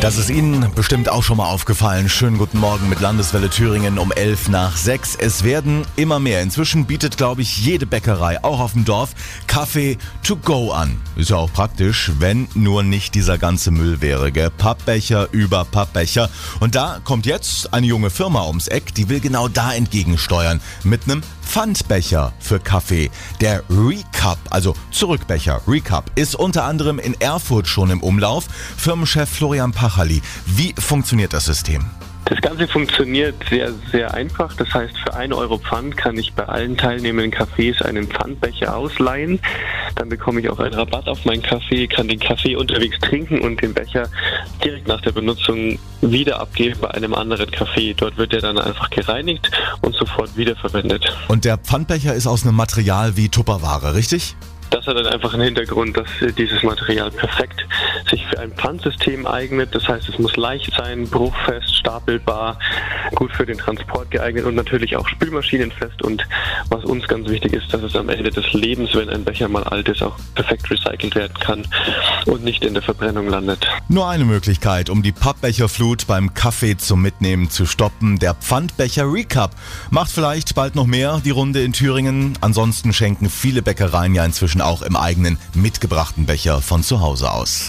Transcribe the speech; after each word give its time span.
Das 0.00 0.16
ist 0.16 0.30
Ihnen 0.30 0.72
bestimmt 0.76 1.08
auch 1.08 1.24
schon 1.24 1.38
mal 1.38 1.48
aufgefallen. 1.50 2.08
Schönen 2.08 2.38
guten 2.38 2.60
Morgen 2.60 2.88
mit 2.88 3.00
Landeswelle 3.00 3.50
Thüringen 3.50 3.98
um 3.98 4.12
11 4.12 4.48
nach 4.48 4.76
6. 4.76 5.16
Es 5.16 5.42
werden 5.42 5.84
immer 5.96 6.20
mehr. 6.20 6.40
Inzwischen 6.40 6.86
bietet, 6.86 7.16
glaube 7.16 7.42
ich, 7.42 7.58
jede 7.58 7.84
Bäckerei, 7.84 8.42
auch 8.44 8.60
auf 8.60 8.74
dem 8.74 8.84
Dorf, 8.84 9.10
Kaffee 9.48 9.98
to 10.22 10.36
go 10.36 10.70
an. 10.70 11.00
Ist 11.16 11.30
ja 11.30 11.36
auch 11.36 11.52
praktisch, 11.52 12.12
wenn 12.20 12.46
nur 12.54 12.84
nicht 12.84 13.16
dieser 13.16 13.38
ganze 13.38 13.72
Müll 13.72 14.00
wäre. 14.00 14.30
Gell? 14.30 14.50
Pappbecher 14.50 15.28
über 15.32 15.64
Pappbecher. 15.64 16.30
Und 16.60 16.76
da 16.76 17.00
kommt 17.02 17.26
jetzt 17.26 17.74
eine 17.74 17.88
junge 17.88 18.10
Firma 18.10 18.46
ums 18.46 18.68
Eck, 18.68 18.94
die 18.94 19.08
will 19.08 19.18
genau 19.18 19.48
da 19.48 19.74
entgegensteuern. 19.74 20.60
Mit 20.84 21.04
einem 21.04 21.22
Pfandbecher 21.48 22.34
für 22.40 22.60
Kaffee. 22.60 23.10
Der 23.40 23.62
Recup, 23.70 24.38
also 24.50 24.74
Zurückbecher, 24.90 25.62
Recup, 25.66 26.04
ist 26.14 26.34
unter 26.34 26.64
anderem 26.64 26.98
in 26.98 27.18
Erfurt 27.20 27.66
schon 27.66 27.90
im 27.90 28.02
Umlauf. 28.02 28.46
Firmenchef 28.76 29.30
Florian 29.30 29.72
Pachali. 29.72 30.20
Wie 30.44 30.74
funktioniert 30.78 31.32
das 31.32 31.46
System? 31.46 31.86
Das 32.26 32.38
Ganze 32.42 32.68
funktioniert 32.68 33.34
sehr, 33.48 33.72
sehr 33.90 34.12
einfach. 34.12 34.54
Das 34.54 34.72
heißt, 34.74 34.98
für 34.98 35.14
1 35.14 35.32
Euro 35.32 35.56
Pfand 35.56 35.96
kann 35.96 36.18
ich 36.18 36.34
bei 36.34 36.44
allen 36.44 36.76
teilnehmenden 36.76 37.32
Cafés 37.32 37.80
einen 37.82 38.06
Pfandbecher 38.06 38.76
ausleihen. 38.76 39.40
Dann 39.98 40.08
bekomme 40.08 40.40
ich 40.40 40.48
auch 40.48 40.60
einen 40.60 40.74
Rabatt 40.74 41.08
auf 41.08 41.24
meinen 41.24 41.42
Kaffee, 41.42 41.88
kann 41.88 42.06
den 42.06 42.20
Kaffee 42.20 42.54
unterwegs 42.54 42.96
trinken 43.00 43.40
und 43.40 43.60
den 43.60 43.74
Becher 43.74 44.08
direkt 44.64 44.86
nach 44.86 45.00
der 45.00 45.10
Benutzung 45.10 45.76
wieder 46.00 46.40
abgeben 46.40 46.78
bei 46.80 46.90
einem 46.92 47.14
anderen 47.14 47.50
Café. 47.50 47.96
Dort 47.96 48.16
wird 48.16 48.32
er 48.32 48.40
dann 48.40 48.58
einfach 48.58 48.90
gereinigt 48.90 49.50
und 49.80 49.96
sofort 49.96 50.36
wiederverwendet. 50.36 51.12
Und 51.26 51.44
der 51.44 51.58
Pfandbecher 51.58 52.14
ist 52.14 52.28
aus 52.28 52.44
einem 52.44 52.54
Material 52.54 53.16
wie 53.16 53.28
Tupperware, 53.28 53.94
richtig? 53.94 54.36
Das 54.70 54.86
hat 54.86 54.96
dann 54.96 55.06
einfach 55.06 55.32
einen 55.32 55.44
Hintergrund, 55.44 55.96
dass 55.96 56.08
dieses 56.36 56.62
Material 56.62 57.10
perfekt 57.10 57.66
sich 58.10 58.26
für 58.26 58.38
ein 58.38 58.52
Pfandsystem 58.52 59.26
eignet. 59.26 59.74
Das 59.74 59.88
heißt, 59.88 60.08
es 60.08 60.18
muss 60.18 60.36
leicht 60.36 60.72
sein, 60.76 61.08
bruchfest, 61.08 61.74
stapelbar, 61.76 62.58
gut 63.14 63.32
für 63.32 63.46
den 63.46 63.56
Transport 63.56 64.10
geeignet 64.10 64.44
und 64.44 64.54
natürlich 64.54 64.94
auch 64.96 65.08
spülmaschinenfest. 65.08 66.02
Und 66.02 66.26
was 66.70 66.84
uns 66.84 67.06
ganz 67.06 67.28
wichtig 67.28 67.52
ist, 67.52 67.72
dass 67.72 67.82
es 67.82 67.96
am 67.96 68.08
Ende 68.08 68.30
des 68.30 68.52
Lebens, 68.52 68.90
wenn 68.94 69.08
ein 69.08 69.24
Becher 69.24 69.48
mal 69.48 69.64
alt 69.64 69.88
ist, 69.88 70.02
auch 70.02 70.16
perfekt 70.34 70.70
recycelt 70.70 71.14
werden 71.14 71.34
kann 71.40 71.66
und 72.26 72.44
nicht 72.44 72.64
in 72.64 72.74
der 72.74 72.82
Verbrennung 72.82 73.28
landet. 73.28 73.66
Nur 73.88 74.08
eine 74.08 74.24
Möglichkeit, 74.24 74.90
um 74.90 75.02
die 75.02 75.12
Pappbecherflut 75.12 76.06
beim 76.06 76.34
Kaffee 76.34 76.76
zum 76.76 77.02
Mitnehmen 77.02 77.50
zu 77.50 77.66
stoppen. 77.66 78.18
Der 78.18 78.34
Pfandbecher 78.34 79.10
Recap 79.10 79.54
macht 79.90 80.10
vielleicht 80.10 80.54
bald 80.54 80.74
noch 80.74 80.86
mehr 80.86 81.20
die 81.24 81.30
Runde 81.30 81.62
in 81.62 81.72
Thüringen. 81.72 82.38
Ansonsten 82.40 82.92
schenken 82.92 83.30
viele 83.30 83.62
Bäckereien 83.62 84.14
ja 84.14 84.24
inzwischen 84.24 84.60
auch 84.60 84.82
im 84.82 84.96
eigenen 84.96 85.38
mitgebrachten 85.54 86.26
Becher 86.26 86.60
von 86.60 86.82
zu 86.82 87.00
Hause 87.00 87.30
aus. 87.30 87.66